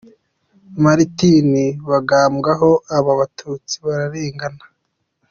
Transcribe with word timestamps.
Martin 0.83 1.47
Bangamwabo: 1.89 2.71
Abo 2.97 3.11
batutsi 3.19 3.75
bararengana. 3.85 4.63